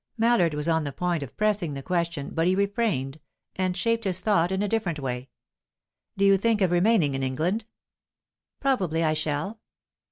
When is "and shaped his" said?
3.55-4.21